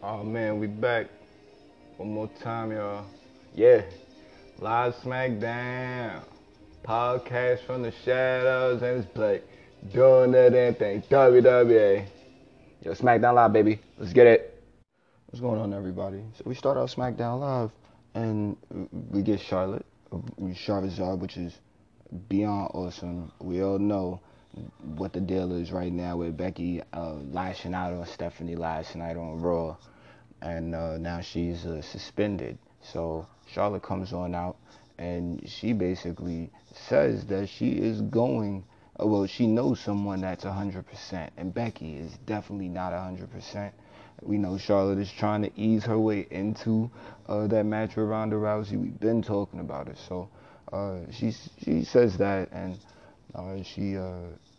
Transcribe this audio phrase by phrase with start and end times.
[0.00, 1.08] Oh man, we back.
[1.96, 3.04] One more time, y'all.
[3.52, 3.82] Yeah.
[4.60, 6.22] Live SmackDown.
[6.84, 9.42] Podcast from the shadows and it's Blake.
[9.92, 11.02] Doing that damn thing.
[11.10, 12.06] WWE.
[12.84, 13.80] Yo, SmackDown Live, baby.
[13.98, 14.62] Let's get it.
[15.26, 16.22] What's going on, everybody?
[16.36, 17.72] So we start out SmackDown Live,
[18.14, 18.56] and
[19.10, 21.58] we get Charlotte, uh, Charizard, which is
[22.28, 23.32] beyond awesome.
[23.40, 24.20] We all know
[24.96, 29.16] what the deal is right now with Becky uh, lashing out on Stephanie last night
[29.16, 29.76] on Raw,
[30.42, 32.58] and uh, now she's uh, suspended.
[32.82, 34.56] So Charlotte comes on out,
[34.98, 36.50] and she basically
[36.88, 38.64] says that she is going.
[39.00, 43.72] uh, Well, she knows someone that's 100%, and Becky is definitely not 100%.
[44.22, 46.90] We know Charlotte is trying to ease her way into
[47.28, 48.80] uh, that match with Ronda Rousey.
[48.80, 50.28] We've been talking about it, so
[50.72, 51.32] uh, she
[51.64, 52.78] she says that, and
[53.64, 53.96] she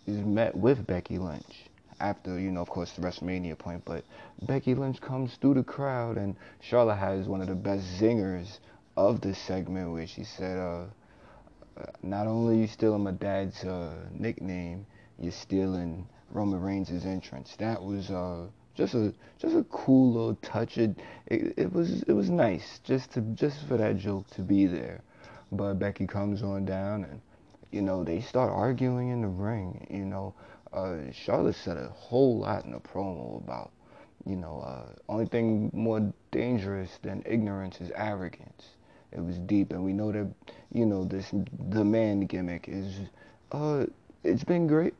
[0.10, 3.84] is met with Becky Lynch after, you know, of course, the WrestleMania point.
[3.86, 4.04] But
[4.42, 8.60] Becky Lynch comes through the crowd, and Charlotte has one of the best zingers
[8.98, 10.86] of the segment where she said, uh,
[12.02, 14.86] not only are you stealing my dad's uh, nickname,
[15.20, 17.56] you're stealing Roman Reigns' entrance.
[17.58, 20.78] That was uh, just a just a cool little touch.
[20.78, 20.98] It,
[21.28, 25.02] it it was it was nice just to just for that joke to be there.
[25.52, 27.22] But Becky comes on down and
[27.72, 29.86] you know they start arguing in the ring.
[29.90, 30.34] You know,
[30.74, 33.72] uh, Charlotte said a whole lot in the promo about
[34.26, 38.70] you know uh, only thing more dangerous than ignorance is arrogance.
[39.12, 40.28] It was deep, and we know that
[40.72, 41.32] you know this
[41.70, 43.00] the man gimmick is
[43.52, 43.86] uh
[44.24, 44.94] it's been great.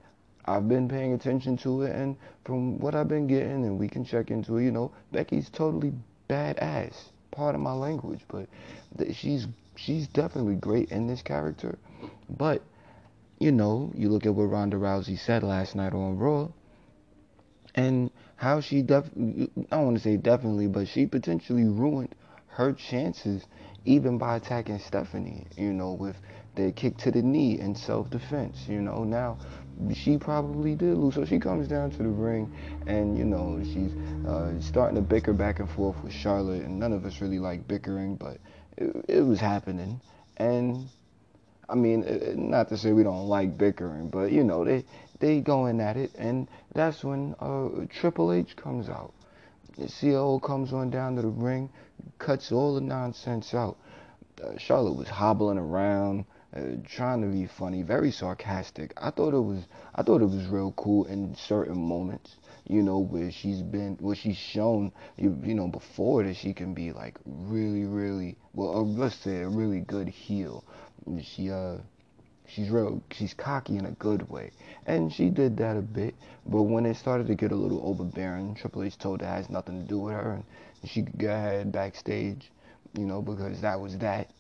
[0.46, 4.04] I've been paying attention to it, and from what I've been getting, and we can
[4.04, 5.94] check into it, you know, Becky's totally
[6.30, 7.12] badass.
[7.32, 8.48] Part of my language, but
[8.98, 11.78] th- she's she's definitely great in this character.
[12.30, 12.62] But
[13.40, 16.50] you know, you look at what Ronda Rousey said last night on Raw,
[17.76, 22.16] and how she def I don't want to say definitely, but she potentially ruined
[22.48, 23.46] her chances
[23.86, 25.46] even by attacking Stephanie.
[25.56, 26.18] You know, with
[26.56, 28.68] the kick to the knee and self-defense.
[28.68, 29.38] You know, now
[29.94, 31.16] she probably did lose.
[31.16, 32.52] So she comes down to the ring,
[32.86, 33.94] and you know she's
[34.28, 37.68] uh, starting to bicker back and forth with Charlotte, and none of us really like
[37.68, 38.38] bickering, but
[38.78, 40.02] it, it was happening.
[40.38, 40.90] And
[41.70, 44.86] I mean, uh, not to say we don't like bickering, but you know they
[45.20, 49.14] they going at it, and that's when uh, Triple H comes out.
[49.78, 51.70] The COO comes on down to the ring,
[52.18, 53.78] cuts all the nonsense out.
[54.44, 56.26] Uh, Charlotte was hobbling around
[56.56, 58.94] uh, trying to be funny, very sarcastic.
[58.98, 62.98] I thought it was I thought it was real cool in certain moments, you know,
[63.00, 67.20] where she's been where she's shown you you know before that she can be like
[67.26, 70.64] really really well uh, let's say a really good heel.
[71.22, 71.78] She uh
[72.48, 74.52] she's real she's cocky in a good way
[74.88, 76.16] and she did that a bit
[76.48, 79.50] but when it started to get a little overbearing triple h told her it has
[79.52, 80.44] nothing to do with her and
[80.90, 82.52] she could go ahead backstage
[82.98, 84.32] you know because that was that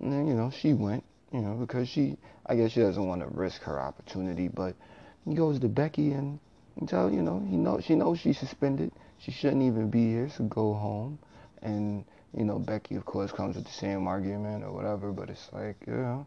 [0.00, 1.02] and then you know she went
[1.34, 4.46] you know, because she, I guess she doesn't want to risk her opportunity.
[4.46, 4.76] But
[5.24, 6.38] he goes to Becky and,
[6.78, 8.92] and tell you know, he know she knows she's suspended.
[9.18, 11.18] She shouldn't even be here, so go home.
[11.60, 12.04] And
[12.36, 15.12] you know, Becky of course comes with the same argument or whatever.
[15.12, 16.26] But it's like you know,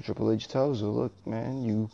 [0.00, 1.88] Triple H tells her, look, man, you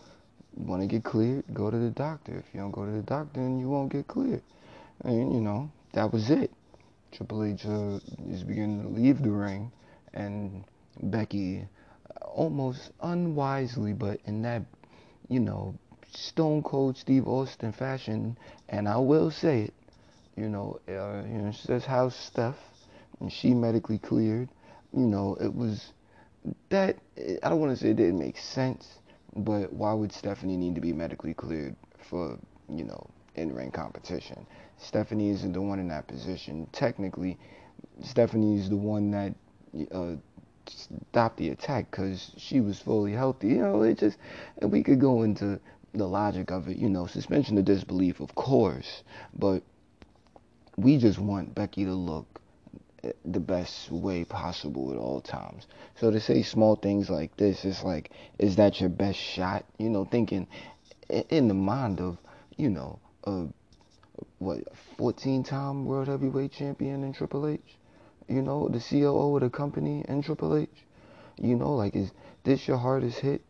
[0.57, 2.37] want to get cleared, go to the doctor.
[2.37, 4.43] If you don't go to the doctor, then you won't get cleared.
[5.05, 6.51] And you know, that was it.
[7.13, 9.71] Triple H uh, is beginning to leave the ring,
[10.13, 10.65] and
[11.01, 11.67] Becky
[12.23, 14.63] almost unwisely, but in that,
[15.29, 15.75] you know,
[16.13, 18.37] stone cold Steve Austin fashion,
[18.69, 19.75] and I will say it,
[20.37, 22.57] you know, uh, you know, she says how's Steph,
[23.25, 24.51] and she medically cleared.
[24.93, 25.95] You know, it was
[26.69, 28.99] that I don't want to say it didn't make sense,
[29.35, 31.75] but why would Stephanie need to be medically cleared
[32.11, 34.47] for you know in-ring competition?
[34.77, 36.69] Stephanie isn't the one in that position.
[36.73, 37.39] Technically,
[38.03, 39.35] Stephanie is the one that.
[39.91, 40.17] Uh,
[41.13, 43.49] stop the attack because she was fully healthy.
[43.49, 44.17] You know, it just,
[44.63, 45.61] and we could go into
[45.93, 49.03] the logic of it, you know, suspension of disbelief, of course,
[49.35, 49.63] but
[50.79, 52.41] we just want Becky to look
[53.25, 55.67] the best way possible at all times.
[55.97, 59.65] So to say small things like this, it's like, is that your best shot?
[59.79, 60.47] You know, thinking
[61.09, 62.19] in the mind of,
[62.57, 63.47] you know, a
[64.39, 64.61] what
[64.97, 67.79] 14 time world heavyweight champion in Triple H
[68.29, 70.71] you know, the COO of the company in Triple H.
[71.37, 72.11] You know, like, is
[72.45, 73.43] this your hardest hit?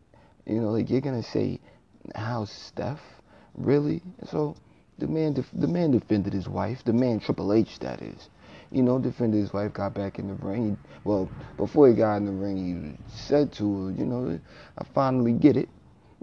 [0.45, 1.59] You know, like, you're going to say,
[2.15, 3.01] how Steph?
[3.55, 4.01] Really?
[4.29, 4.55] So,
[4.97, 6.83] the man, def- the man defended his wife.
[6.83, 8.29] The man, Triple H, that is.
[8.75, 10.77] You know, defended his wife, got back in the ring.
[11.03, 12.57] Well, before he got in the ring,
[13.07, 14.39] he said to her, you know,
[14.77, 15.69] I finally get it.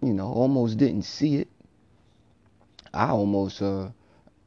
[0.03, 1.49] You know, almost didn't see it.
[2.93, 3.89] I almost, uh,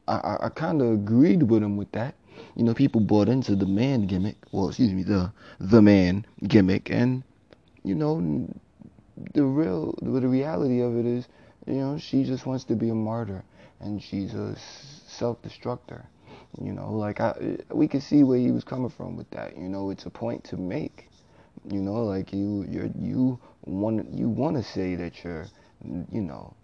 [0.06, 2.14] I, I, I kind of agreed with him with that
[2.54, 4.36] you know, people bought into the man gimmick.
[4.52, 7.22] Well, excuse me, the the man gimmick, and
[7.82, 8.48] you know,
[9.34, 11.28] the real, the reality of it is,
[11.66, 13.44] you know, she just wants to be a martyr,
[13.80, 14.56] and she's a
[15.06, 16.04] self-destructor.
[16.60, 19.56] You know, like I, we could see where he was coming from with that.
[19.56, 21.08] You know, it's a point to make.
[21.68, 25.46] You know, like you, you you want you want to say that you're,
[25.84, 26.54] you know,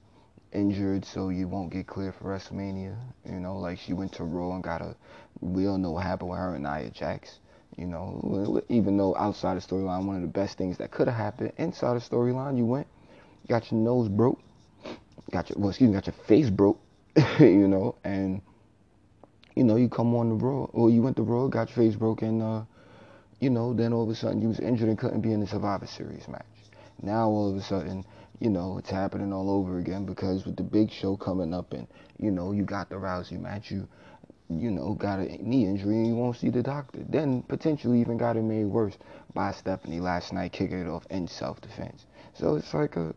[0.53, 2.97] injured so you won't get cleared for WrestleMania.
[3.27, 4.95] You know, like she went to Raw and got a.
[5.41, 7.39] We all know what happened with her and Nia Jax.
[7.77, 11.17] You know, even though outside the storyline, one of the best things that could have
[11.17, 12.87] happened inside the storyline, you went,
[13.49, 14.41] got your nose broke,
[15.31, 16.79] got your well, excuse me, got your face broke.
[17.41, 18.41] you know, and
[19.55, 21.97] you know, you come on the road or you went the road, got your face
[21.97, 22.65] broken, uh,
[23.41, 25.47] you know, then all of a sudden you was injured and couldn't be in the
[25.47, 26.47] Survivor Series match.
[27.03, 28.05] Now all of a sudden
[28.43, 31.87] you know, it's happening all over again because with the big show coming up and,
[32.19, 33.87] you know, you got the Rousey match, you,
[34.51, 37.05] you know, got a knee injury and you won't see the doctor.
[37.09, 38.99] Then potentially even got it made worse
[39.33, 42.05] by Stephanie last night kicking it off in self-defense.
[42.35, 43.15] So it's like a,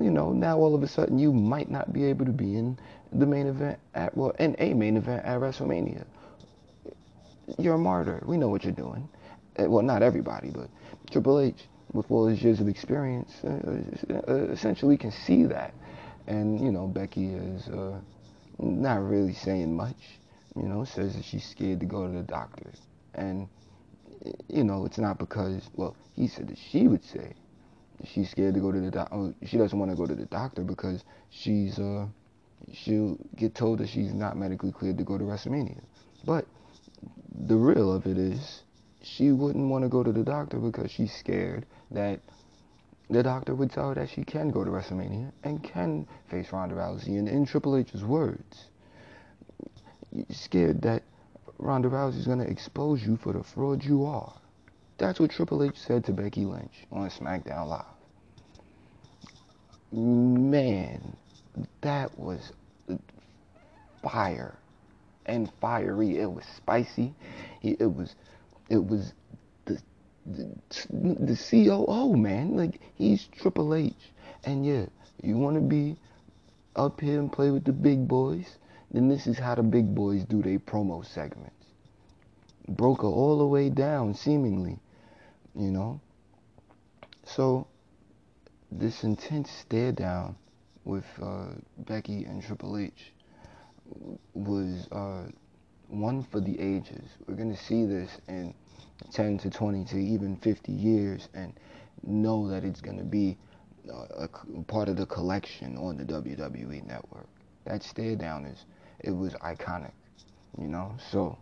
[0.00, 2.80] you know, now all of a sudden you might not be able to be in
[3.12, 6.04] the main event at, well, in a main event at WrestleMania.
[7.58, 8.22] You're a martyr.
[8.26, 9.08] We know what you're doing.
[9.56, 10.68] Eh, well, not everybody, but
[11.10, 13.80] Triple H with all his years of experience, uh,
[14.28, 15.72] uh, essentially can see that.
[16.26, 17.98] And, you know, Becky is uh,
[18.58, 19.96] not really saying much,
[20.56, 22.70] you know, says that she's scared to go to the doctor.
[23.14, 23.48] And,
[24.48, 27.34] you know, it's not because, well, he said that she would say
[28.04, 29.14] she's scared to go to the doctor.
[29.14, 32.06] Oh, she doesn't want to go to the doctor because she's, uh,
[32.72, 35.80] she'll get told that she's not medically cleared to go to WrestleMania.
[36.24, 36.46] But
[37.46, 38.62] the real of it is,
[39.02, 42.20] she wouldn't want to go to the doctor because she's scared that
[43.08, 46.74] the doctor would tell her that she can go to WrestleMania and can face Ronda
[46.74, 47.18] Rousey.
[47.18, 48.68] And in Triple H's words,
[50.30, 51.02] scared that
[51.58, 54.34] Ronda Rousey's going to expose you for the fraud you are.
[54.98, 57.84] That's what Triple H said to Becky Lynch on SmackDown Live.
[59.92, 61.16] Man,
[61.86, 62.52] that was
[64.02, 64.58] fire
[65.26, 66.18] and fiery.
[66.18, 67.14] It was spicy.
[67.62, 68.14] It was,
[68.68, 69.12] it was
[69.64, 69.80] the,
[70.26, 70.54] the
[70.90, 72.56] the COO, man.
[72.56, 73.94] Like, he's Triple H.
[74.44, 74.86] And yeah,
[75.22, 75.96] you want to be
[76.76, 78.58] up here and play with the big boys,
[78.90, 81.52] then this is how the big boys do their promo segments.
[82.68, 84.78] Broke all the way down, seemingly,
[85.54, 86.00] you know.
[87.24, 87.66] So,
[88.70, 90.36] this intense stare down
[90.86, 91.48] with uh,
[91.78, 93.12] Becky and Triple H
[94.34, 95.24] was uh,
[95.88, 97.04] one for the ages.
[97.26, 98.54] We're going to see this in
[99.12, 101.52] 10 to 20 to even 50 years and
[102.04, 103.36] know that it's going to be
[103.88, 104.28] a, a
[104.68, 107.28] part of the collection on the WWE network.
[107.64, 108.64] That stare down is,
[109.00, 109.92] it was iconic,
[110.58, 110.94] you know?
[111.10, 111.36] So,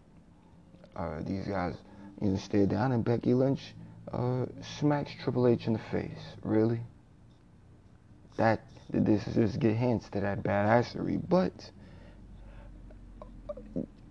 [0.96, 1.74] uh, these guys,
[2.20, 3.60] you know, stare down and Becky Lynch
[4.12, 4.46] uh,
[4.78, 6.20] smacks Triple H in the face.
[6.42, 6.80] Really?
[8.36, 8.60] That,
[9.00, 11.52] this just get hints to that badassery, but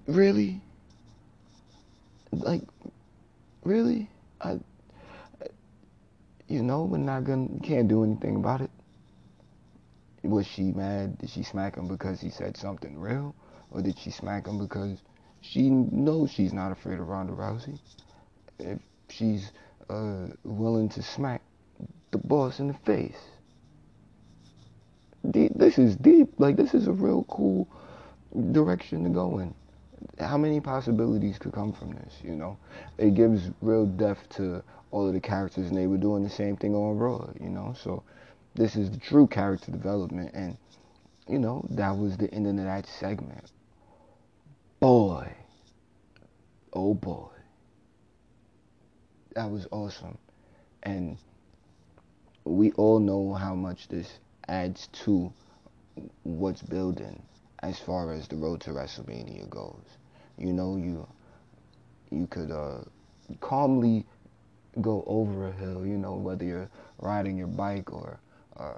[0.07, 0.61] really?
[2.31, 2.63] Like,
[3.63, 4.09] really?
[4.41, 4.59] I,
[6.47, 8.71] you know, we're not gonna, can't do anything about it.
[10.23, 11.17] Was she mad?
[11.17, 13.35] Did she smack him because he said something real?
[13.71, 15.01] Or did she smack him because
[15.41, 17.79] she knows she's not afraid of Ronda Rousey?
[18.59, 18.79] If
[19.09, 19.51] she's
[19.89, 21.41] uh, willing to smack
[22.11, 23.17] the boss in the face.
[25.23, 26.33] This is deep.
[26.37, 27.67] Like, this is a real cool
[28.51, 29.53] direction to go in
[30.19, 32.57] how many possibilities could come from this, you know?
[32.97, 36.55] It gives real depth to all of the characters, and they were doing the same
[36.55, 37.73] thing on Raw, you know?
[37.81, 38.03] So
[38.55, 40.57] this is the true character development, and,
[41.27, 43.51] you know, that was the end of that segment.
[44.79, 45.31] Boy.
[46.73, 47.29] Oh, boy.
[49.35, 50.17] That was awesome.
[50.83, 51.17] And
[52.43, 55.31] we all know how much this adds to
[56.23, 57.21] what's building
[57.61, 59.97] as far as the road to WrestleMania goes.
[60.37, 61.07] You know, you
[62.11, 62.79] you could uh,
[63.41, 64.05] calmly
[64.81, 65.85] go over a hill.
[65.85, 66.69] You know, whether you're
[66.99, 68.19] riding your bike or
[68.57, 68.73] uh,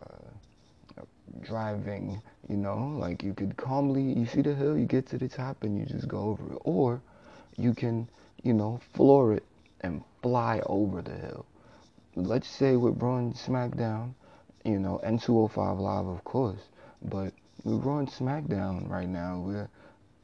[1.41, 2.22] driving.
[2.50, 4.03] You know, like you could calmly.
[4.03, 6.60] You see the hill, you get to the top, and you just go over it.
[6.63, 7.01] Or
[7.57, 8.07] you can,
[8.43, 9.43] you know, floor it
[9.81, 11.45] and fly over the hill.
[12.15, 14.13] Let's say we're on SmackDown,
[14.65, 16.69] you know, N205 Live, of course,
[17.03, 19.39] but we're on SmackDown right now.
[19.39, 19.69] We're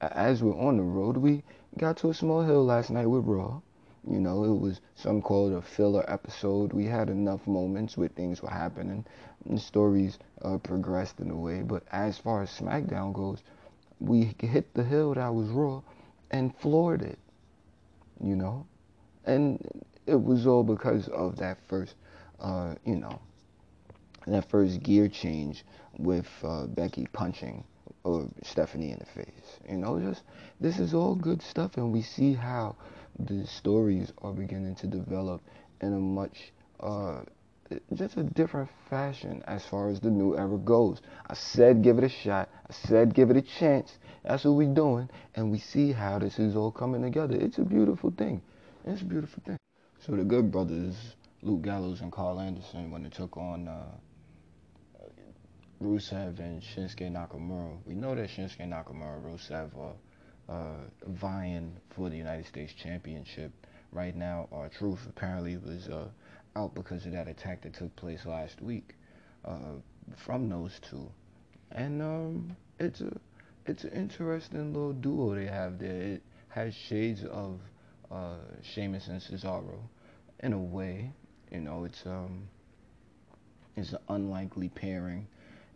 [0.01, 1.43] as we're on the road, we
[1.77, 3.61] got to a small hill last night with Raw.
[4.09, 6.73] You know, it was some called a filler episode.
[6.73, 9.05] We had enough moments where things were happening
[9.47, 11.61] and stories uh, progressed in a way.
[11.61, 13.43] But as far as SmackDown goes,
[13.99, 15.83] we hit the hill that was Raw,
[16.31, 17.19] and floored it,
[18.23, 18.65] you know,
[19.25, 19.63] and
[20.07, 21.93] it was all because of that first,
[22.39, 23.19] uh, you know,
[24.27, 25.63] that first gear change
[25.97, 27.63] with uh, Becky punching
[28.03, 29.59] or Stephanie in the face.
[29.69, 30.23] You know, just
[30.59, 32.75] this is all good stuff, and we see how
[33.19, 35.41] the stories are beginning to develop
[35.81, 37.21] in a much uh,
[37.93, 41.01] just a different fashion as far as the new era goes.
[41.27, 42.49] I said give it a shot.
[42.69, 43.97] I said give it a chance.
[44.23, 47.35] That's what we're doing, and we see how this is all coming together.
[47.35, 48.41] It's a beautiful thing.
[48.85, 49.57] It's a beautiful thing.
[50.05, 50.95] So the Good Brothers,
[51.41, 53.85] Luke Gallows and Karl Anderson, when they took on uh,
[55.81, 59.95] Rusev and Shinsuke Nakamura, we know that Shinsuke Nakamura Rusev are
[60.47, 63.51] uh, vying for the United States Championship
[63.91, 64.47] right now.
[64.51, 66.07] R-Truth apparently was uh,
[66.55, 68.93] out because of that attack that took place last week
[69.43, 69.79] uh,
[70.15, 71.09] from those two,
[71.71, 73.11] and um, it's a
[73.65, 76.01] it's an interesting little duo they have there.
[76.01, 77.59] It has shades of
[78.11, 79.79] uh, Sheamus and Cesaro
[80.41, 81.11] in a way.
[81.51, 82.47] You know, it's um
[83.75, 85.27] it's an unlikely pairing.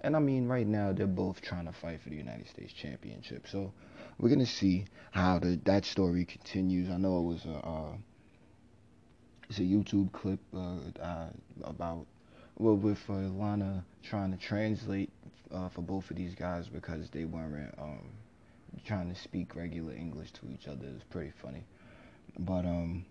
[0.05, 3.47] And I mean, right now they're both trying to fight for the United States Championship.
[3.47, 3.73] So
[4.19, 6.91] we're gonna see how the that story continues.
[6.91, 7.97] I know it was a uh,
[9.49, 11.29] it's a YouTube clip uh, uh,
[11.63, 12.05] about
[12.59, 15.09] well with uh, Lana trying to translate
[15.51, 18.07] uh, for both of these guys because they weren't um,
[18.85, 20.85] trying to speak regular English to each other.
[20.93, 21.63] It's pretty funny,
[22.37, 23.05] but um,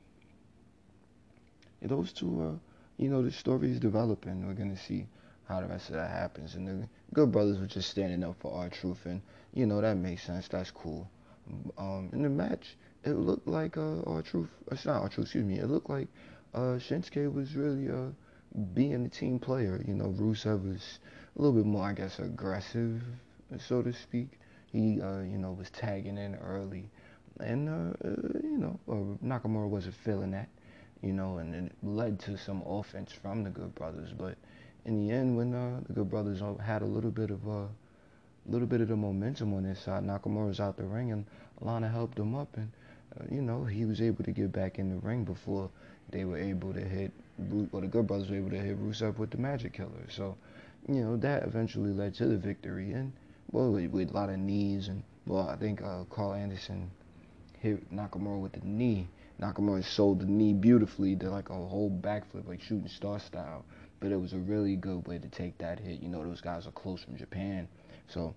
[1.83, 4.47] those two, uh, you know, the story is developing.
[4.47, 5.09] We're gonna see
[5.49, 6.55] how the rest of that happens.
[6.55, 9.21] And the Good Brothers were just standing up for R-Truth, and
[9.53, 10.49] you know that makes sense.
[10.49, 11.09] That's cool.
[11.77, 14.49] Um, in the match, it looked like uh, R-Truth.
[14.71, 15.27] It's not R-Truth.
[15.27, 15.59] Excuse me.
[15.59, 16.09] It looked like
[16.55, 18.11] uh, Shinsuke was really uh,
[18.73, 19.83] being a team player.
[19.87, 20.99] You know, Rusev was
[21.37, 23.03] a little bit more, I guess, aggressive,
[23.59, 24.39] so to speak.
[24.73, 26.91] He, uh, you know, was tagging in early,
[27.39, 30.49] and uh, uh, you know, uh, Nakamura wasn't feeling that.
[31.03, 34.37] You know, and it led to some offense from the Good Brothers, but
[34.87, 37.67] in the end, when uh, the Good Brothers had a little bit of a uh,
[38.47, 41.25] little bit of the momentum on their side, Nakamura was out the ring, and
[41.61, 42.71] Lana helped him up, and
[43.19, 45.71] uh, you know he was able to get back in the ring before
[46.11, 47.13] they were able to hit,
[47.73, 50.07] or the Good Brothers were able to hit Rusev with the Magic Killer.
[50.11, 50.37] So,
[50.87, 53.13] you know that eventually led to the victory, and
[53.53, 56.91] well, with, with a lot of knees, and well, I think uh, Karl Anderson
[57.59, 59.09] hit Nakamura with the knee.
[59.41, 63.65] Nakamura sold the knee beautifully, did like a whole backflip, like shooting star style
[64.05, 66.03] but it was a really good way to take that hit.
[66.03, 67.67] You know, those guys are close from Japan,
[68.07, 68.35] so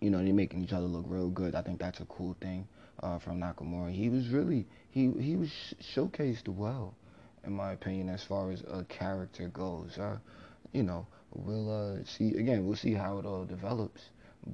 [0.00, 1.54] you know they're making each other look real good.
[1.54, 2.66] I think that's a cool thing
[3.00, 3.92] uh, from Nakamura.
[3.92, 5.50] He was really he he was
[5.94, 6.96] showcased well,
[7.44, 9.98] in my opinion, as far as a character goes.
[9.98, 10.18] Uh,
[10.72, 12.66] you know, we'll uh, see again.
[12.66, 14.00] We'll see how it all develops.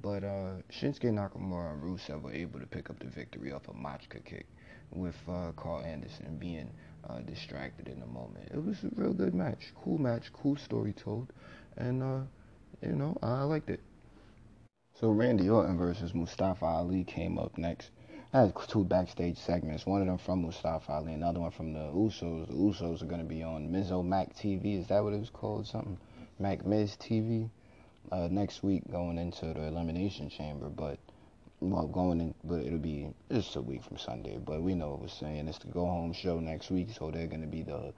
[0.03, 3.73] But uh, Shinsuke Nakamura and Rusev were able to pick up the victory off a
[3.73, 4.45] Machka kick,
[4.91, 6.69] with uh, Karl Anderson being
[7.09, 8.49] uh, distracted in the moment.
[8.53, 11.33] It was a real good match, cool match, cool story told,
[11.77, 12.21] and uh,
[12.83, 13.81] you know I liked it.
[14.95, 17.91] So Randy Orton versus Mustafa Ali came up next.
[18.35, 19.85] I had two backstage segments.
[19.85, 22.47] One of them from Mustafa Ali, another one from the Usos.
[22.47, 24.79] The Usos are going to be on Mizzo Mac TV.
[24.79, 25.67] Is that what it was called?
[25.67, 25.99] Something
[26.39, 27.51] Mac Miz TV.
[28.11, 30.99] Uh, next week, going into the Elimination Chamber, but
[31.61, 33.09] well, going in, but it'll be
[33.43, 34.39] just a week from Sunday.
[34.39, 35.49] But we know what we're saying.
[35.49, 37.93] It's the go home show next week, so they're gonna be the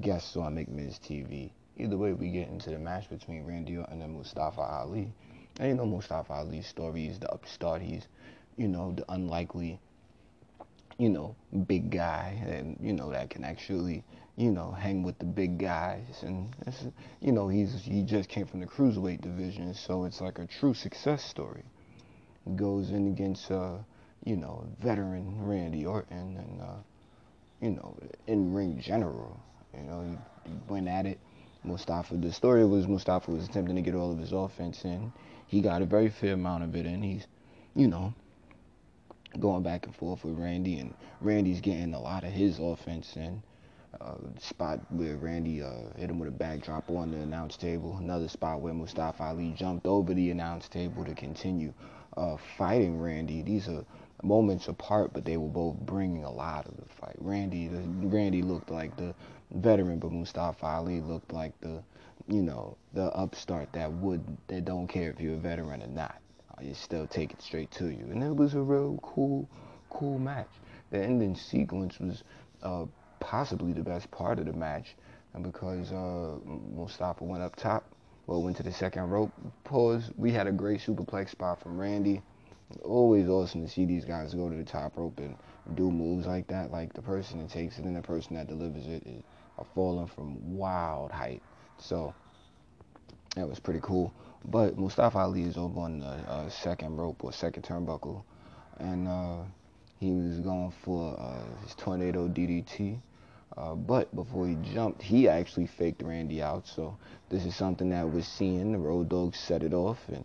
[0.00, 1.52] guests on McMiz TV.
[1.78, 5.12] Either way, we get into the match between Randy Orton and Mustafa Ali.
[5.58, 7.06] And you know Mustafa Ali's story.
[7.06, 7.80] He's the upstart.
[7.80, 8.06] He's,
[8.56, 9.80] you know, the unlikely,
[10.98, 11.34] you know,
[11.66, 14.04] big guy, and you know that can actually,
[14.36, 16.22] you know, hang with the big guys.
[16.22, 16.54] And
[17.22, 20.74] you know, he's he just came from the cruiserweight division, so it's like a true
[20.74, 21.64] success story
[22.56, 23.78] goes in against, uh,
[24.24, 26.76] you know, veteran Randy Orton and, uh,
[27.60, 27.96] you know,
[28.26, 29.40] in ring general.
[29.74, 31.18] You know, he, he went at it.
[31.62, 35.12] Mustafa, the story was Mustafa was attempting to get all of his offense in.
[35.46, 37.26] He got a very fair amount of it and He's,
[37.74, 38.14] you know,
[39.38, 43.42] going back and forth with Randy, and Randy's getting a lot of his offense in.
[44.00, 47.96] Uh, spot where Randy uh, hit him with a backdrop on the announce table.
[47.98, 51.74] Another spot where Mustafa Ali jumped over the announce table to continue
[52.16, 53.42] uh, fighting Randy.
[53.42, 53.84] These are
[54.22, 57.16] moments apart, but they were both bringing a lot of the fight.
[57.18, 59.14] Randy, the, Randy looked like the
[59.52, 61.82] veteran, but Mustafa Ali looked like the,
[62.28, 66.20] you know, the upstart that would that don't care if you're a veteran or not.
[66.60, 69.48] You still take it straight to you, and it was a real cool,
[69.88, 70.50] cool match.
[70.90, 72.22] The ending sequence was
[72.62, 72.84] uh,
[73.18, 74.94] possibly the best part of the match,
[75.32, 77.84] and because uh, Mustafa went up top
[78.30, 79.32] well, went to the second rope.
[79.64, 80.12] Pause.
[80.16, 82.22] We had a great superplex spot from Randy.
[82.82, 85.36] Always awesome to see these guys go to the top rope and
[85.74, 86.70] do moves like that.
[86.70, 89.22] Like the person that takes it and the person that delivers it is,
[89.58, 91.42] are falling from wild height.
[91.78, 92.14] So
[93.36, 94.12] that was pretty cool.
[94.44, 98.22] But Mustafa Ali is over on the uh, second rope or second turnbuckle,
[98.78, 99.42] and uh,
[99.98, 102.98] he was going for uh, his tornado DDT.
[103.56, 106.66] Uh, but before he jumped, he actually faked Randy out.
[106.66, 106.96] So
[107.28, 108.72] this is something that we're seeing.
[108.72, 110.24] The Road Dogs set it off, and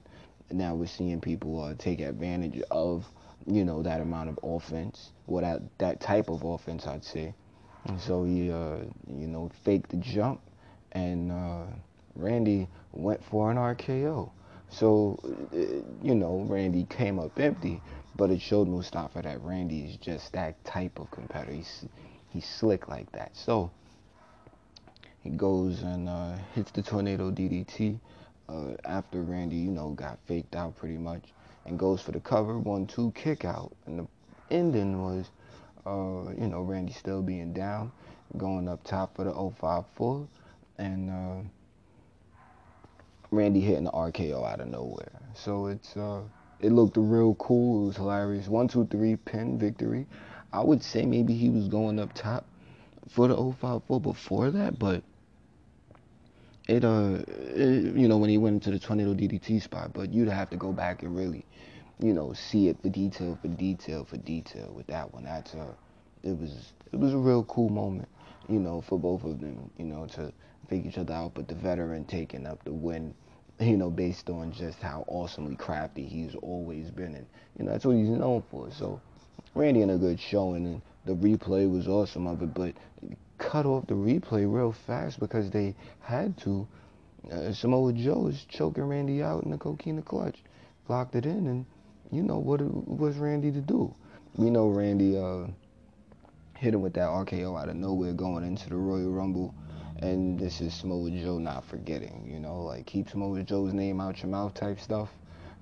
[0.52, 3.06] now we're seeing people uh, take advantage of,
[3.46, 7.34] you know, that amount of offense, what that that type of offense, I'd say.
[8.00, 10.42] So he, uh, you know, faked the jump,
[10.94, 11.66] and uh,
[12.16, 14.32] Randy went for an RKO.
[14.70, 15.20] So,
[15.54, 15.58] uh,
[16.02, 17.82] you know, Randy came up empty,
[18.16, 21.54] but it showed Mustafa that Randy is just that type of competitor.
[21.54, 21.86] He's,
[22.30, 23.32] he's slick like that.
[23.36, 23.70] So,
[25.22, 28.00] he goes and uh, hits the tornado DDT
[28.50, 31.24] uh, after Randy, you know, got faked out pretty much,
[31.66, 33.72] and goes for the cover, one, two, kick out.
[33.86, 34.08] And the
[34.52, 35.30] ending was,
[35.86, 37.92] uh, you know, Randy still being down,
[38.38, 40.28] going up top for the 054,
[40.78, 41.48] and uh,
[43.32, 45.12] Randy hitting the RKO out of nowhere.
[45.34, 46.22] So it's uh,
[46.60, 47.84] it looked real cool.
[47.84, 48.48] It was hilarious.
[48.48, 50.06] One, two, three, pin victory.
[50.54, 52.46] I would say maybe he was going up top
[53.10, 55.04] for the 054 before that, but
[56.68, 60.30] it uh, it, you know, when he went into the tornado DDT spot, but you'd
[60.30, 61.46] have to go back and really,
[62.00, 65.24] you know, see it for detail, for detail, for detail with that one.
[65.24, 65.74] That's uh,
[66.24, 68.08] it was it was a real cool moment,
[68.50, 70.32] you know, for both of them, you know, to
[70.70, 73.14] figure each other out, but the veteran taking up the win,
[73.60, 77.28] you know, based on just how awesomely crafty he's always been, and
[77.60, 78.72] you know, that's what he's known for.
[78.72, 79.00] So,
[79.54, 82.74] Randy in a good showing, and the replay was awesome of it, but
[83.38, 86.68] cut off the replay real fast because they had to.
[87.32, 90.44] Uh, Samoa Joe is choking Randy out in the coquina clutch,
[90.88, 91.66] blocked it in, and
[92.12, 93.94] you know what was Randy to do?
[94.36, 95.48] We know Randy uh,
[96.56, 99.56] hit him with that RKO out of nowhere going into the Royal Rumble,
[100.00, 104.22] and this is Samoa Joe not forgetting, you know, like keep Samoa Joe's name out
[104.22, 105.10] your mouth type stuff,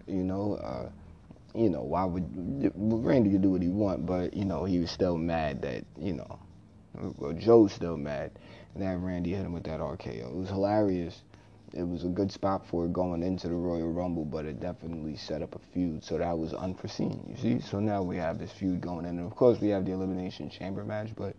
[0.07, 0.55] you know.
[0.55, 0.89] Uh,
[1.55, 4.89] you know, why would Randy could do what he want, but you know he was
[4.89, 6.39] still mad that you know
[7.17, 8.32] well, Joe's still mad
[8.73, 10.29] and that Randy hit him with that RKO.
[10.29, 11.21] It was hilarious.
[11.73, 15.15] It was a good spot for it going into the Royal Rumble, but it definitely
[15.15, 17.60] set up a feud, so that was unforeseen, you see?
[17.65, 19.17] So now we have this feud going in.
[19.17, 21.36] And of course, we have the Elimination Chamber match, but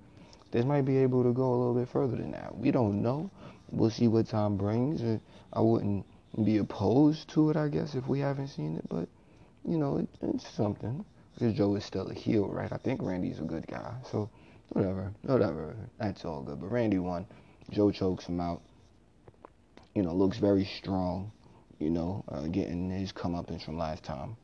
[0.50, 2.56] this might be able to go a little bit further than that.
[2.56, 3.30] We don't know.
[3.70, 5.20] We'll see what time brings.
[5.52, 6.04] I wouldn't
[6.44, 9.08] be opposed to it, I guess, if we haven't seen it, but,
[9.64, 11.04] you know, it, it's something.
[11.34, 12.72] Because Joe is still a heel, right?
[12.72, 14.30] I think Randy's a good guy, so
[14.70, 15.76] whatever, whatever.
[15.98, 16.60] That's all good.
[16.60, 17.26] But Randy won.
[17.70, 18.62] Joe chokes him out.
[19.94, 21.32] You know, looks very strong.
[21.78, 24.36] You know, uh, getting his comeuppance from last time.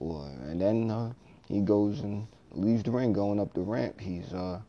[0.00, 1.12] Or and then uh,
[1.46, 4.00] he goes and leaves the ring, going up the ramp.
[4.00, 4.60] He's uh,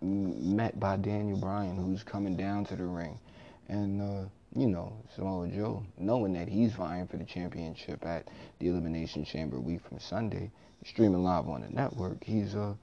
[0.00, 3.18] met by Daniel Bryan, who's coming down to the ring,
[3.68, 8.26] and uh, you know, Samoa Joe, knowing that he's vying for the championship at
[8.58, 10.50] the Elimination Chamber week from Sunday,
[10.84, 12.74] streaming live on the network, he's uh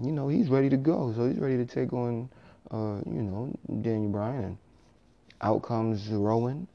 [0.00, 1.12] you know, he's ready to go.
[1.14, 2.28] So he's ready to take on,
[2.70, 4.44] uh, you know, Daniel Bryan.
[4.44, 4.58] And
[5.40, 6.66] out comes Rowan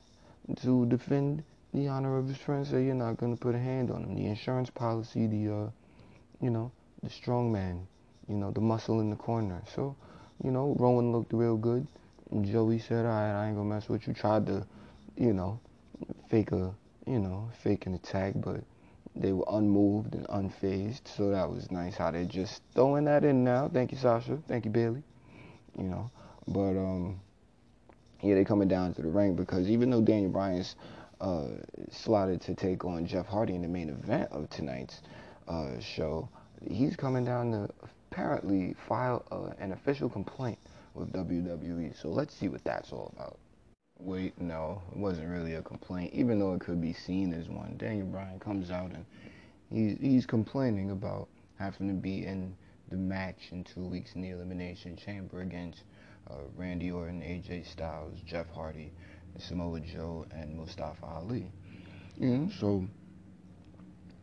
[0.61, 2.65] to defend the honor of his friend.
[2.65, 4.15] Say you're not going to put a hand on him.
[4.15, 5.69] The insurance policy, the, uh,
[6.41, 6.71] you know,
[7.03, 7.87] the strong man,
[8.27, 9.61] you know, the muscle in the corner.
[9.75, 9.95] So,
[10.43, 11.87] you know, Rowan looked real good.
[12.31, 14.13] And Joey said, all right, I ain't going to mess with you.
[14.13, 14.65] Tried to,
[15.17, 15.59] you know,
[16.29, 16.73] fake a,
[17.05, 18.61] you know, fake an attack, but
[19.15, 23.43] they were unmoved and unfazed, so that was nice how they just throwing that in
[23.43, 23.67] now.
[23.67, 24.37] Thank you, Sasha.
[24.47, 25.03] Thank you, Bayley.
[25.77, 26.11] You know,
[26.47, 27.19] but um,
[28.21, 30.75] yeah, they coming down to the ring because even though Daniel Bryan's
[31.21, 31.47] uh,
[31.91, 35.01] slotted to take on Jeff Hardy in the main event of tonight's
[35.47, 36.29] uh, show,
[36.69, 37.69] he's coming down to
[38.11, 40.59] apparently file uh, an official complaint
[40.93, 41.99] with WWE.
[42.01, 43.37] So let's see what that's all about.
[43.99, 47.75] Wait, no, it wasn't really a complaint, even though it could be seen as one.
[47.77, 49.05] Daniel Bryan comes out and
[49.69, 52.55] he's, he's complaining about having to be in
[52.89, 55.83] the match in two weeks in the Elimination Chamber against
[56.31, 58.93] uh, Randy Orton, AJ Styles, Jeff Hardy,
[59.37, 61.51] Samoa Joe, and Mustafa Ali.
[62.17, 62.85] You so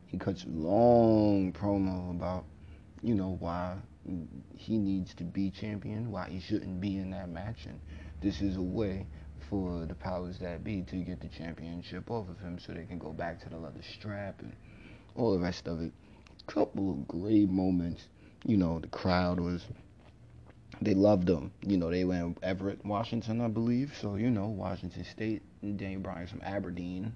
[0.07, 2.45] he cuts a long promo about,
[3.03, 3.77] you know, why
[4.55, 7.79] he needs to be champion, why he shouldn't be in that match, and
[8.23, 9.07] this is a way
[9.49, 12.99] for the powers that be to get the championship off of him so they can
[12.99, 14.53] go back to the leather strap and
[15.15, 15.93] all the rest of it.
[16.47, 18.09] Couple of great moments.
[18.45, 19.65] You know, the crowd was
[20.81, 21.53] they loved him.
[21.63, 23.93] You know, they went Everett, Washington, I believe.
[24.01, 25.43] So, you know, Washington State,
[25.77, 27.15] Daniel Bryan from Aberdeen.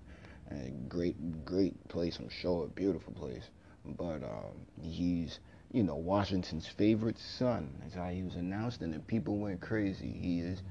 [0.50, 2.64] A great, great place, I'm sure.
[2.64, 3.44] A beautiful place.
[3.84, 5.38] but um, he's
[5.72, 7.70] you know Washington's favorite son.
[7.80, 10.10] That's how he was announced, and the people went crazy.
[10.10, 10.62] He is,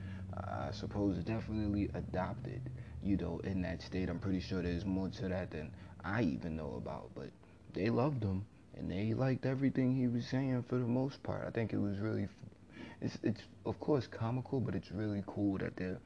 [0.42, 2.62] I suppose, definitely adopted.
[3.04, 5.72] You know, in that state, I'm pretty sure there's more to that than
[6.04, 7.30] I even know about, but
[7.74, 8.46] they loved him
[8.78, 11.46] and they liked everything he was saying for the most part.
[11.48, 12.28] I think it was really,
[13.02, 16.00] it's it's of course comical, but it's really cool that they're,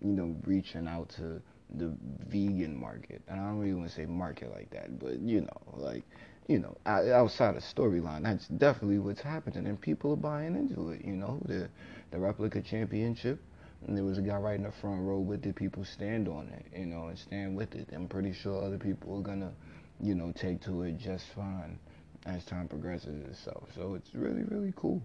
[0.00, 1.40] you know, reaching out to
[1.76, 1.92] the
[2.28, 3.22] vegan market.
[3.28, 6.04] And I don't really want to say market like that, but you know, like,
[6.46, 11.04] you know, outside of storyline, that's definitely what's happening, and people are buying into it.
[11.04, 11.68] You know, the
[12.10, 13.40] the replica championship.
[13.86, 15.54] And there was a guy right in the front row with it.
[15.54, 17.88] People stand on it, you know, and stand with it.
[17.92, 19.52] I'm pretty sure other people are gonna,
[20.00, 21.78] you know, take to it just fine
[22.26, 23.68] as time progresses itself.
[23.74, 25.02] So it's really, really cool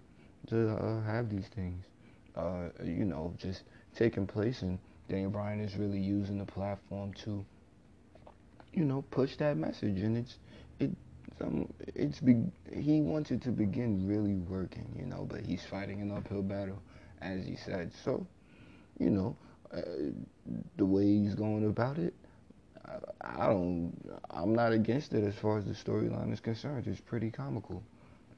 [0.47, 1.83] to uh, have these things,
[2.36, 3.63] uh, you know, just
[3.95, 7.45] taking place and Daniel Bryan is really using the platform to,
[8.73, 10.38] you know, push that message, and it's
[10.79, 10.91] it
[11.41, 16.12] um, it's be, he wanted to begin really working, you know, but he's fighting an
[16.12, 16.81] uphill battle,
[17.21, 17.91] as he said.
[18.03, 18.25] So,
[18.99, 19.36] you know,
[19.73, 19.82] uh,
[20.77, 22.13] the way he's going about it,
[22.86, 23.93] I, I don't,
[24.29, 26.88] I'm not against it as far as the storyline is concerned.
[26.88, 27.84] It's pretty comical,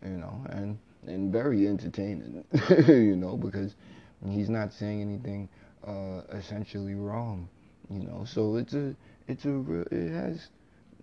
[0.03, 2.43] you know, and and very entertaining,
[2.87, 3.75] you know, because
[4.27, 5.47] he's not saying anything
[5.85, 7.47] uh, essentially wrong,
[7.89, 8.25] you know.
[8.25, 8.95] So it's a
[9.27, 10.47] it's a it has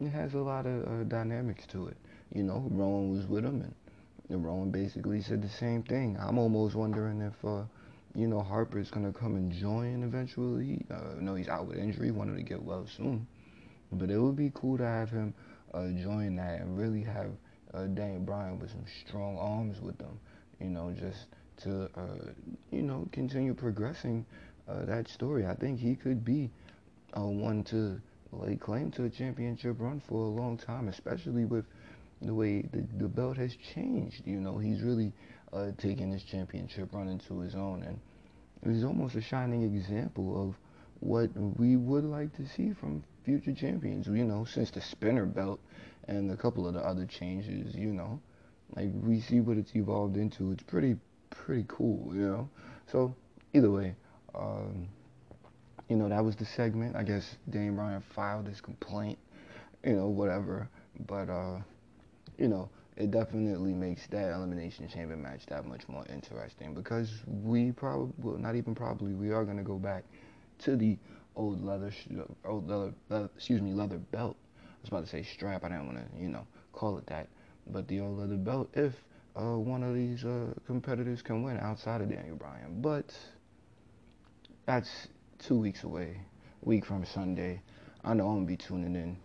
[0.00, 1.96] it has a lot of uh, dynamics to it,
[2.34, 2.66] you know.
[2.70, 3.72] Rowan was with him,
[4.28, 6.16] and Rowan basically said the same thing.
[6.20, 7.44] I'm almost wondering if.
[7.44, 7.62] Uh,
[8.14, 10.84] you know, Harper's gonna come and join eventually.
[10.90, 13.26] Uh, no, he's out with injury, wanted to get well soon.
[13.92, 15.34] But it would be cool to have him
[15.72, 17.30] uh, join that and really have
[17.74, 20.18] uh, Daniel Bryan with some strong arms with them,
[20.60, 21.26] you know, just
[21.58, 22.30] to, uh,
[22.70, 24.24] you know, continue progressing
[24.68, 25.46] uh, that story.
[25.46, 26.50] I think he could be
[27.16, 28.00] uh, one to
[28.32, 31.64] lay claim to a championship run for a long time, especially with
[32.20, 34.22] the way the, the belt has changed.
[34.26, 35.12] You know, he's really
[35.52, 40.56] uh, taken this championship run into his own, and he's almost a shining example of
[41.00, 44.06] what we would like to see from future champions.
[44.06, 45.60] You know, since the spinner belt
[46.08, 48.20] and a couple of the other changes, you know,
[48.74, 50.52] like we see what it's evolved into.
[50.52, 50.96] It's pretty
[51.30, 52.48] pretty cool, you know.
[52.90, 53.14] So
[53.52, 53.94] either way,
[54.34, 54.88] um,
[55.88, 56.96] you know, that was the segment.
[56.96, 59.18] I guess Dane Bryan filed his complaint,
[59.84, 60.68] you know, whatever.
[61.06, 61.58] But, uh,
[62.38, 67.72] you know, it definitely makes that Elimination Chamber match that much more interesting because we
[67.72, 70.04] probably, well, not even probably, we are going to go back
[70.60, 70.98] to the
[71.34, 71.92] old leather,
[72.44, 74.36] old leather, leather, excuse me, leather belt.
[74.60, 75.64] I was about to say strap.
[75.64, 77.28] I didn't want to, you know, call it that.
[77.68, 78.92] But the old leather belt, if
[79.36, 82.82] uh, one of these uh, competitors can win outside of Daniel Bryan.
[82.82, 83.16] But
[84.66, 86.20] that's two weeks away,
[86.62, 87.62] week from Sunday.
[88.04, 89.16] I know I'm gonna be tuning in.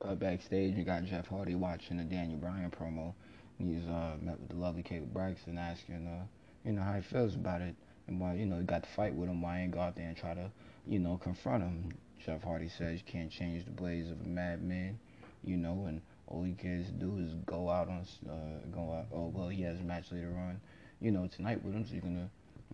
[0.00, 3.12] Uh, backstage, you got Jeff Hardy watching the Daniel Bryan promo.
[3.58, 6.24] He's uh, met with the lovely Kate Braxton, asking, uh,
[6.64, 7.74] you know, how he feels about it,
[8.06, 9.42] and why, you know, he got to fight with him.
[9.42, 10.52] Why ain't go out there and try to,
[10.86, 11.92] you know, confront him?
[12.24, 15.00] Jeff Hardy says you can't change the blades of a madman,
[15.42, 19.06] you know, and all he cares to do is go out on, uh, go out.
[19.12, 20.60] Oh well, he has a match later on,
[21.00, 22.30] you know, tonight with him, so you're gonna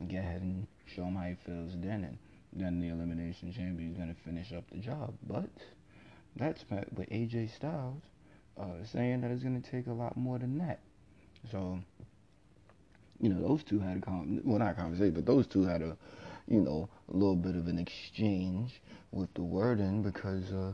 [0.09, 2.19] get ahead and show him how he feels then, and
[2.53, 5.15] then the elimination champion is to finish up the job.
[5.27, 5.49] But
[6.37, 8.03] that's met with AJ Styles
[8.59, 10.81] uh, saying that it's going to take a lot more than that.
[11.51, 11.79] So,
[13.21, 15.83] you know, those two had a con- well, not a conversation, but those two had
[15.83, 15.97] a,
[16.49, 18.81] you know, a little bit of an exchange
[19.13, 20.73] with the wording because, uh,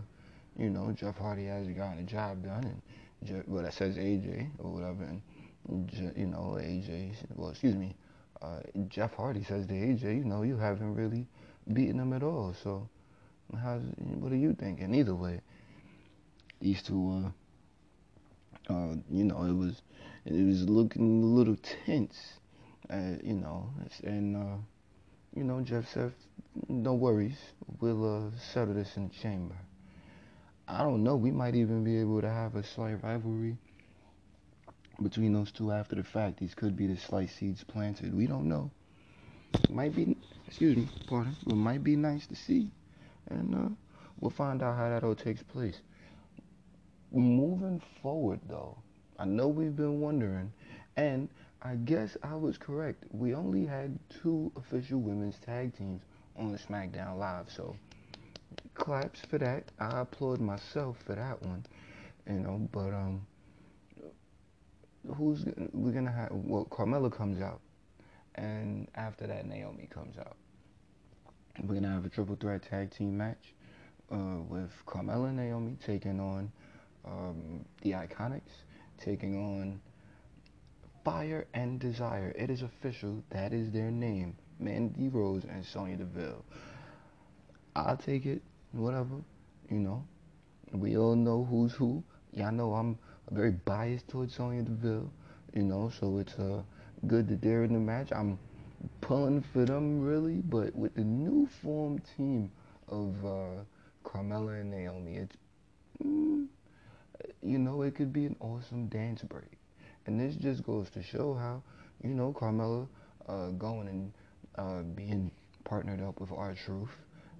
[0.58, 2.82] you know, Jeff Hardy hasn't gotten the job done, and
[3.28, 5.22] Jeff, well, that says AJ or whatever, and
[6.16, 7.94] you know, AJ, well, excuse me,
[8.42, 11.26] uh, Jeff Hardy says to AJ, you know, you haven't really
[11.72, 12.54] beaten him at all.
[12.62, 12.88] So,
[13.62, 14.94] how's what are you thinking?
[14.94, 15.40] Either way,
[16.60, 17.32] these two,
[18.68, 19.82] uh, uh, you know, it was
[20.24, 22.16] it was looking a little tense,
[22.90, 23.70] uh, you know,
[24.04, 24.56] and uh,
[25.34, 26.12] you know, Jeff said,
[26.68, 27.38] no worries,
[27.80, 29.56] we'll uh, settle this in the chamber.
[30.66, 31.16] I don't know.
[31.16, 33.56] We might even be able to have a slight rivalry
[35.02, 36.38] between those two after the fact.
[36.38, 38.14] These could be the slight seeds planted.
[38.14, 38.70] We don't know.
[39.54, 41.36] It Might be, excuse me, pardon.
[41.46, 42.70] It might be nice to see,
[43.30, 43.68] and uh,
[44.20, 45.80] we'll find out how that all takes place.
[47.12, 48.76] Moving forward, though,
[49.18, 50.52] I know we've been wondering,
[50.96, 51.28] and
[51.62, 53.04] I guess I was correct.
[53.10, 56.02] We only had two official women's tag teams
[56.36, 57.76] on SmackDown Live, so
[58.74, 59.64] claps for that.
[59.78, 61.64] I applaud myself for that one,
[62.26, 62.68] you know.
[62.72, 63.26] But um,
[65.16, 66.30] who's we're gonna have?
[66.32, 67.60] Well, Carmella comes out,
[68.36, 70.36] and after that, Naomi comes out.
[71.62, 73.54] We're gonna have a triple threat tag team match
[74.10, 76.50] uh, with Carmella and Naomi taking on
[77.04, 78.64] um, the Iconics
[78.98, 79.80] taking on
[81.04, 82.32] Fire and Desire.
[82.36, 83.22] It is official.
[83.30, 84.36] That is their name.
[84.58, 86.44] Mandy Rose and Sonya Deville.
[87.74, 88.42] I'll take it.
[88.72, 89.16] Whatever.
[89.70, 90.04] You know.
[90.72, 92.04] We all know who's who.
[92.32, 92.98] Y'all know I'm
[93.30, 95.10] very biased towards Sonya Deville.
[95.54, 96.62] You know, so it's uh,
[97.06, 98.12] good that they're in the match.
[98.12, 98.38] I'm
[99.00, 102.50] pulling for them really, but with the new formed team
[102.88, 103.62] of uh,
[104.04, 105.36] Carmella and Naomi, it's
[106.02, 106.46] mm,
[107.42, 109.58] you know it could be an awesome dance break.
[110.06, 111.62] And this just goes to show how
[112.02, 112.86] you know Carmella
[113.28, 114.12] uh, going and
[114.56, 115.30] uh, being
[115.64, 116.90] partnered up with R-Truth,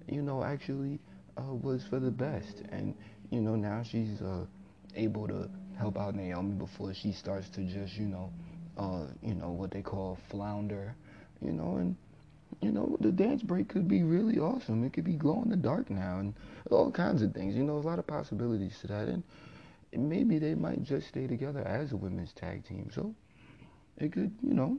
[0.07, 0.99] you know actually
[1.37, 2.63] uh, was for the best.
[2.69, 2.95] And
[3.29, 4.45] you know now she's uh,
[4.95, 8.31] able to help out Naomi before she starts to just you know
[8.77, 10.95] uh, you know what they call flounder
[11.43, 11.95] you know, and
[12.61, 14.83] you know, the dance break could be really awesome.
[14.83, 16.33] It could be glow in the dark now and
[16.69, 17.55] all kinds of things.
[17.55, 19.07] You know, there's a lot of possibilities to that.
[19.07, 19.23] And
[19.93, 22.89] maybe they might just stay together as a women's tag team.
[22.93, 23.15] So
[23.97, 24.77] it could, you know,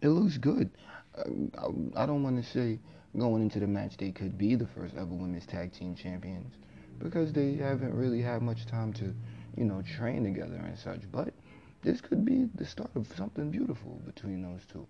[0.00, 0.70] it looks good.
[1.16, 2.78] I, I don't want to say
[3.18, 6.54] going into the match they could be the first ever women's tag team champions
[6.98, 9.14] because they haven't really had much time to,
[9.56, 11.00] you know, train together and such.
[11.12, 11.34] But
[11.82, 14.86] this could be the start of something beautiful between those two.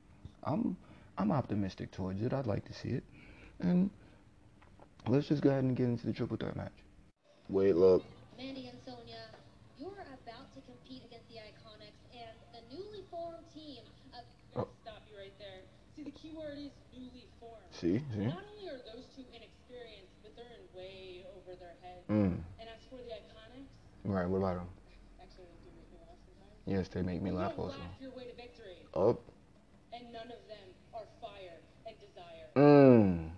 [0.47, 0.77] I'm
[1.19, 2.33] I'm optimistic towards it.
[2.33, 3.05] I'd like to see it.
[3.61, 3.91] And
[5.09, 6.73] let's just go ahead and get into the triple threat match.
[7.49, 8.05] Wait, look.
[8.37, 9.33] Mandy and Sonya,
[9.79, 13.83] you're about to compete against the Iconics and the newly formed team
[14.15, 14.25] of.
[14.57, 14.69] Oh.
[14.83, 15.65] Stop you right there.
[15.97, 17.65] See, the key word is newly formed.
[17.73, 18.29] See, see.
[18.29, 22.05] Not only are those two inexperienced, but they're in way over their heads.
[22.13, 22.37] Mm.
[22.61, 23.73] And as for the Iconics,
[24.05, 24.29] Right.
[24.29, 24.69] What about them?
[25.19, 26.61] actually, they do make me laugh sometimes.
[26.69, 27.79] Yes, they make me You laugh don't also.
[27.81, 29.19] laugh your way to victory, Up.
[29.97, 32.46] and none of them are fire and desire.
[32.57, 33.29] Mm.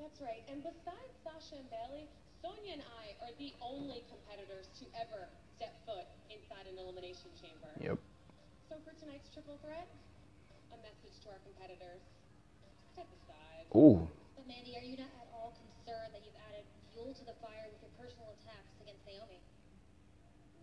[0.00, 0.40] That's right.
[0.48, 2.08] And besides Sasha and Bayley,
[2.40, 5.28] Sonya and I are the only competitors to ever
[5.60, 7.68] step foot inside an elimination chamber.
[7.84, 8.00] Yep.
[8.72, 9.84] So for tonight's triple threat,
[10.72, 12.00] a message to our competitors:
[12.96, 13.68] step aside.
[13.76, 14.08] Ooh.
[14.40, 16.64] But Mandy, are you not at all concerned that you've added
[16.96, 19.36] fuel to the fire with your personal attacks against Naomi?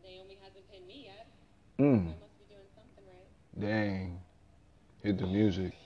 [0.01, 1.29] Naomi hasn't pinned me yet.
[1.77, 2.09] Mm.
[2.09, 3.29] I must be doing something right.
[3.61, 4.17] Dang.
[5.05, 5.77] Hit the music.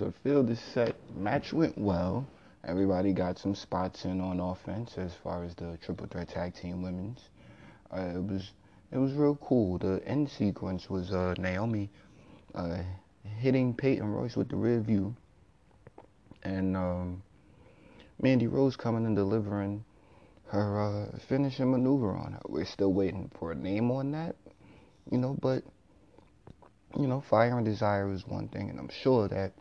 [0.00, 0.96] So field is set.
[1.14, 2.26] Match went well.
[2.64, 6.80] Everybody got some spots in on offense as far as the triple threat tag team
[6.80, 7.20] women's.
[7.94, 8.52] Uh, it was
[8.92, 9.76] it was real cool.
[9.76, 11.90] The end sequence was uh, Naomi
[12.54, 12.78] uh,
[13.40, 15.14] hitting Peyton Royce with the rear view,
[16.44, 17.22] and um,
[18.22, 19.84] Mandy Rose coming and delivering
[20.46, 22.40] her uh, finishing maneuver on her.
[22.48, 24.34] We're still waiting for a name on that,
[25.10, 25.62] you know, but
[26.98, 29.52] you know, fire and desire is one thing, and I'm sure that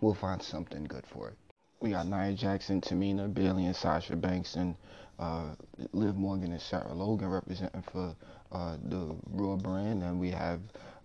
[0.00, 1.36] we'll find something good for it.
[1.80, 4.74] We got Nia Jackson, Tamina, Bayley, and Sasha Banks, and
[5.18, 5.54] uh,
[5.92, 8.14] Liv Morgan and Sarah Logan representing for
[8.52, 10.60] uh, the Raw brand, and we have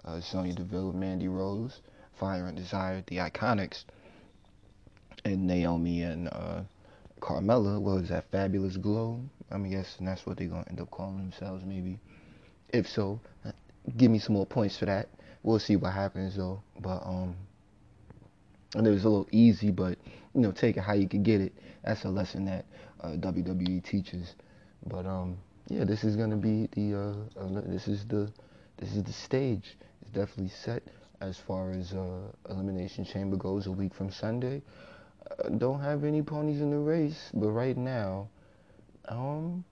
[0.06, 1.82] uh, Sonya Deville, Mandy Rose,
[2.20, 3.86] Fire and Desire, the Iconics,
[5.24, 6.62] and Naomi and uh,
[7.20, 7.80] Carmella.
[7.80, 8.30] What was that?
[8.32, 9.22] Fabulous Glow.
[9.52, 12.00] I'm guessing that's what they're gonna end up calling themselves, maybe.
[12.70, 13.52] If so, uh,
[13.98, 15.10] give me some more points for that.
[15.44, 16.62] We'll see what happens though.
[16.80, 17.36] But um,
[18.76, 19.98] and it was a little easy, but
[20.34, 21.54] you know, take it how you can get it.
[21.84, 22.66] That's a lesson that
[23.02, 24.36] uh, WWE teaches.
[24.86, 28.32] But um, yeah, this is gonna be the uh, this is the
[28.78, 29.78] this is the stage.
[30.02, 30.84] It's definitely set
[31.22, 33.68] as far as uh, elimination chamber goes.
[33.68, 34.62] A week from Sunday.
[35.40, 38.30] Uh, don't have any ponies in the race, but right now,
[39.08, 39.64] um,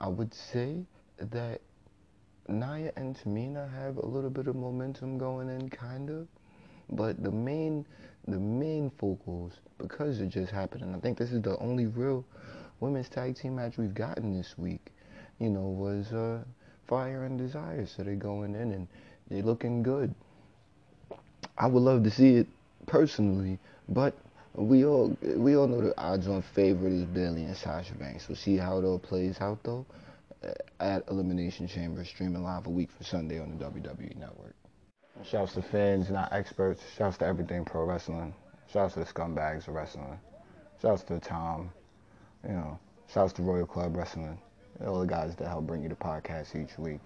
[0.00, 0.86] I would say
[1.18, 1.60] that
[2.48, 6.28] Nia and Tamina have a little bit of momentum going in, kind of.
[6.90, 7.86] But the main,
[8.26, 12.24] the main focals, because it just happened, and I think this is the only real
[12.80, 14.92] women's tag team match we've gotten this week.
[15.38, 16.42] You know, was uh,
[16.86, 17.86] Fire and Desire.
[17.86, 18.88] So they're going in and
[19.28, 20.14] they're looking good.
[21.58, 22.46] I would love to see it
[22.86, 23.58] personally,
[23.88, 24.14] but
[24.54, 28.28] we all we all know the odds-on favorite is Bayley and Sasha Banks.
[28.28, 29.84] We'll see how it all plays out though
[30.80, 34.54] at Elimination Chamber, streaming live a week from Sunday on the WWE Network.
[35.22, 36.82] Shouts to fans, not experts.
[36.96, 38.34] Shouts to everything pro wrestling.
[38.72, 40.18] Shouts to the scumbags of wrestling.
[40.82, 41.70] Shouts to Tom.
[42.42, 42.78] You know,
[43.12, 44.38] shouts to Royal Club Wrestling.
[44.84, 47.00] All the guys that help bring you the podcast each week.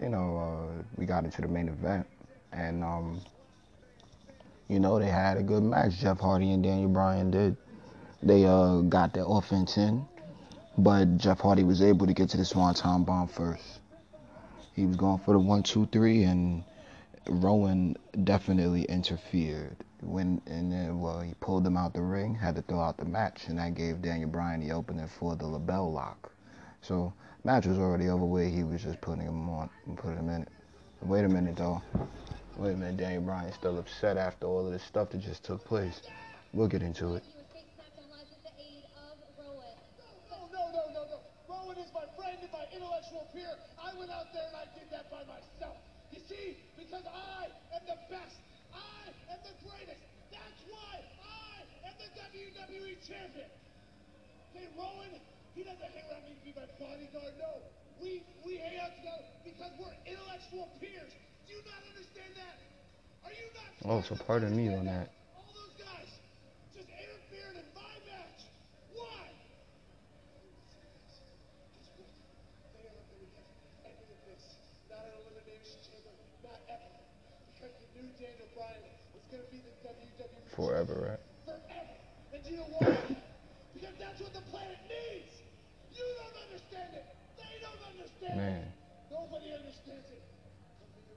[0.00, 2.06] You know, uh, we got into the main event,
[2.52, 3.20] and um,
[4.68, 5.98] you know they had a good match.
[5.98, 7.56] Jeff Hardy and Daniel Bryan did.
[8.22, 10.06] They uh, got their offense in,
[10.78, 13.80] but Jeff Hardy was able to get to the Swanton Bomb first.
[14.74, 16.62] He was going for the one, two, three, and
[17.30, 22.62] Rowan definitely interfered when and then well he pulled him out the ring, had to
[22.62, 26.32] throw out the match, and that gave Daniel Bryan the opening for the LeBell Lock.
[26.82, 27.12] So
[27.44, 28.52] match was already over with.
[28.52, 30.48] He was just putting him on putting him in it.
[31.02, 31.80] Wait a minute though.
[32.56, 35.64] Wait a minute, Daniel Bryan's still upset after all of this stuff that just took
[35.64, 36.02] place.
[36.52, 37.22] We'll get into it.
[41.48, 41.74] Oh,
[42.52, 43.54] my intellectual peer.
[43.78, 45.76] I went out there and I did that by myself.
[46.30, 48.38] See, because I am the best.
[48.70, 49.02] I
[49.34, 49.98] am the greatest.
[50.30, 53.50] That's why I am the WWE champion.
[54.54, 55.10] Hey, Rowan,
[55.58, 57.34] he doesn't hang around me to be my bodyguard.
[57.34, 57.58] No,
[57.98, 61.10] we we hang out together because we're intellectual peers.
[61.46, 62.56] Do you not understand that?
[63.26, 63.70] Are you not?
[63.90, 65.10] Oh, so pardon me on that.
[65.34, 66.08] All those guys
[66.70, 68.46] just interfered in my match.
[68.94, 69.34] Why?
[72.78, 73.50] They are not going to get
[73.82, 74.42] any of this.
[74.86, 76.14] Not an elimination chamber.
[76.46, 76.90] Not ever.
[77.54, 78.82] Because the new Daniel Bryan
[79.14, 81.20] is going to be the WWE Forever, right?
[81.46, 81.88] forever.
[82.34, 82.96] And you know why?
[83.74, 85.40] because that's what the planet needs.
[85.94, 87.06] You don't understand it.
[87.38, 88.60] They don't understand Man.
[88.60, 88.68] it.
[89.10, 90.22] Nobody understands it.
[90.82, 91.16] Only you,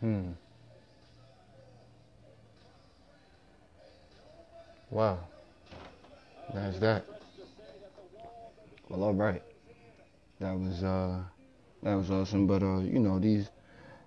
[0.00, 0.32] Rowan.
[0.32, 0.32] Hmm.
[4.90, 5.18] Wow.
[6.54, 7.04] That's that.
[8.88, 9.42] Well, all right.
[10.40, 11.22] That was uh,
[11.82, 12.46] that was awesome.
[12.46, 13.48] But uh, you know, these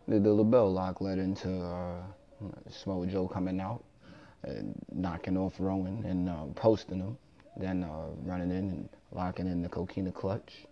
[0.08, 2.02] the, the LeBell lock led into uh,
[2.70, 3.84] Samoa Joe coming out
[4.44, 7.18] and knocking off Rowan and uh, posting him,
[7.58, 10.66] then uh, running in and locking in the coquina clutch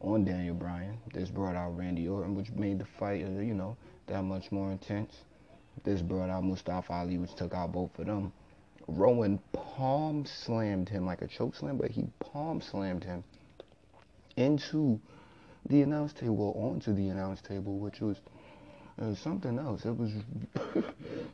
[0.00, 0.98] on Daniel Bryan.
[1.12, 4.70] This brought out Randy Orton, which made the fight, uh, you know, that much more
[4.72, 5.14] intense.
[5.82, 8.32] This brought out Mustafa Ali, which took out both of them.
[8.86, 13.24] Rowan palm slammed him like a choke slam, but he palm slammed him
[14.36, 15.00] into
[15.66, 18.18] the announce table, onto the announce table, which was
[19.00, 19.84] uh, something else.
[19.84, 20.12] It was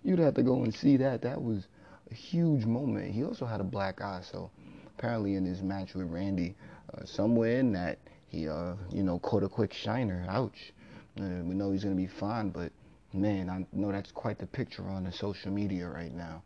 [0.04, 1.22] you'd have to go and see that.
[1.22, 1.66] That was
[2.10, 3.12] a huge moment.
[3.12, 4.50] He also had a black eye, so
[4.98, 6.54] apparently in his match with Randy,
[6.94, 10.24] uh, somewhere in that he uh you know caught a quick shiner.
[10.28, 10.72] Ouch.
[11.18, 12.72] Uh, we know he's gonna be fine, but
[13.12, 16.42] man, I know that's quite the picture on the social media right now.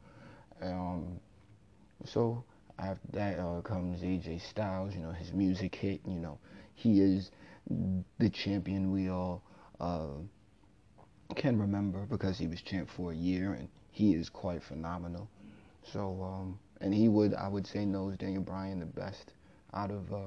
[0.62, 1.20] Um,
[2.06, 2.42] so
[2.78, 4.94] after that uh, comes AJ Styles.
[4.94, 6.00] You know his music hit.
[6.06, 6.38] You know
[6.74, 7.30] he is
[8.18, 9.42] the champion we all
[9.80, 10.08] uh,
[11.34, 15.28] can remember because he was champ for a year and he is quite phenomenal.
[15.82, 19.32] So um, and he would I would say knows Daniel Bryan the best
[19.72, 20.18] out of uh,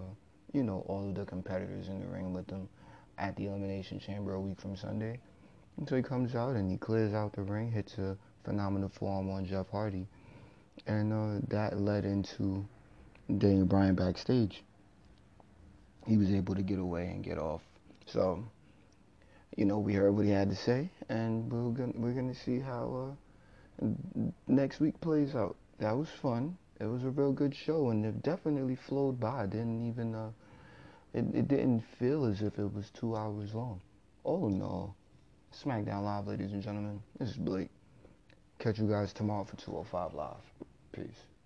[0.54, 2.68] you know all of the competitors in the ring with him
[3.18, 5.20] at the Elimination Chamber a week from Sunday.
[5.78, 9.30] And so he comes out and he clears out the ring, hits a phenomenal forearm
[9.30, 10.08] on Jeff Hardy,
[10.86, 12.66] and uh, that led into
[13.38, 14.64] Daniel Bryan backstage.
[16.06, 17.62] He was able to get away and get off.
[18.06, 18.44] So,
[19.56, 22.60] you know, we heard what he had to say, and we're gonna we're gonna see
[22.60, 23.16] how
[23.82, 23.88] uh,
[24.48, 25.58] next week plays out.
[25.80, 26.58] That was fun.
[26.80, 29.44] It was a real good show, and it definitely flowed by.
[29.44, 30.30] It didn't even uh,
[31.14, 33.82] it, it didn't feel as if it was two hours long.
[34.24, 34.94] Oh no.
[35.54, 37.02] SmackDown Live, ladies and gentlemen.
[37.18, 37.72] This is Blake.
[38.60, 40.67] Catch you guys tomorrow for 205 Live.
[40.98, 41.37] Peace.